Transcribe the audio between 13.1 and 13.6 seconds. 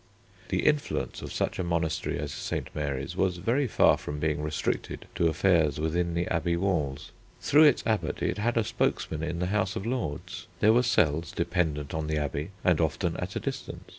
at a